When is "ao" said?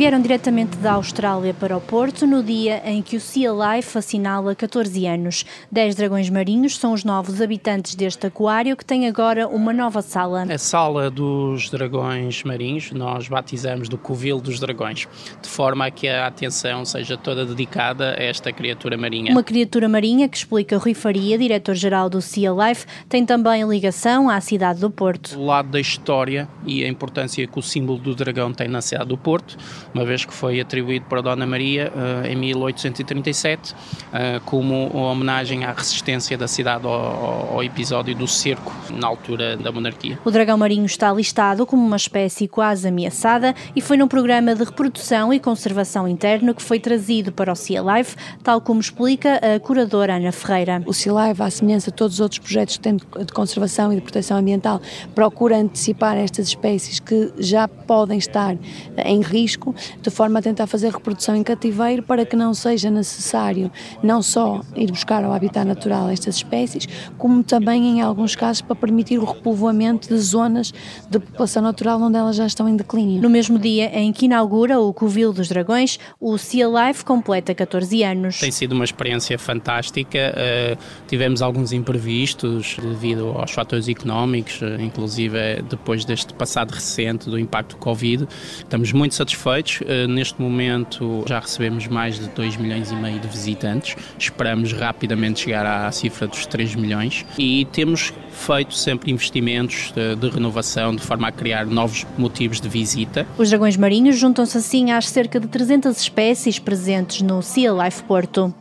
36.86-37.54, 37.54-37.64, 65.24-65.32